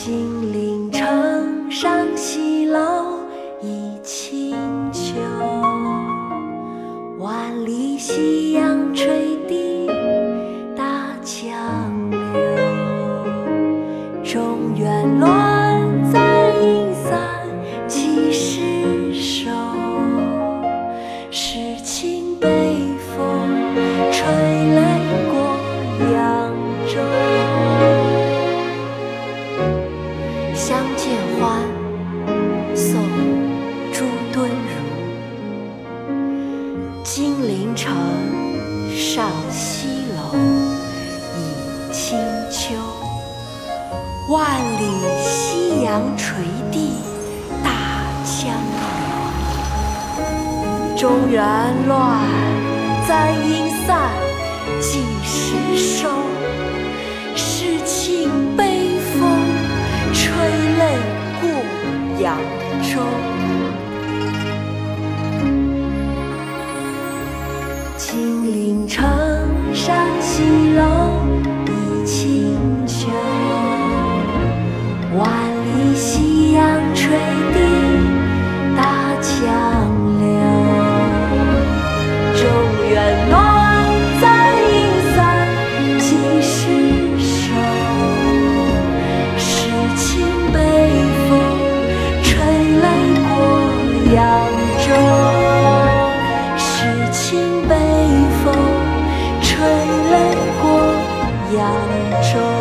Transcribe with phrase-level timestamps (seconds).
[0.00, 3.18] 金陵城上，西楼
[3.60, 4.56] 倚清
[4.92, 5.10] 秋。
[7.18, 9.88] 万里夕阳垂地，
[10.76, 11.52] 大江
[12.12, 12.18] 流
[14.22, 16.22] 中原乱葬
[16.62, 16.94] 营。
[16.94, 17.18] 散
[17.88, 19.50] 几时收？
[30.68, 31.62] 相见欢，
[32.76, 33.00] 宋·
[33.90, 34.52] 朱敦儒。
[37.02, 37.90] 金陵城，
[38.94, 40.36] 上西楼，
[41.38, 41.40] 倚
[41.90, 42.18] 清
[42.50, 42.74] 秋。
[44.28, 44.84] 万里
[45.24, 46.90] 夕阳垂地，
[47.64, 47.70] 大
[48.26, 50.20] 江流。
[50.98, 51.42] 中原
[51.86, 52.20] 乱，
[53.06, 54.12] 簪缨散，
[54.82, 55.54] 几时
[62.28, 62.38] 过扬
[62.82, 63.00] 州。
[67.96, 69.04] 金陵城，
[69.72, 70.67] 上西
[94.88, 94.94] 有
[96.56, 96.66] 诗
[97.12, 97.74] 情北
[98.42, 98.54] 风
[99.42, 99.48] 吹
[100.10, 100.14] 来
[100.60, 100.64] 过
[101.54, 101.58] 扬
[102.22, 102.57] 州。